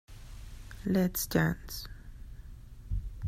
[0.83, 1.85] Let's dance.